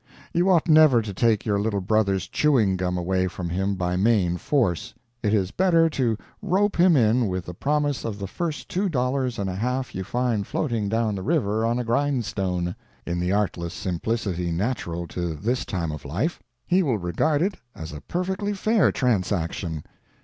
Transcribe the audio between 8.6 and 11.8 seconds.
two dollars and a half you find floating down the river on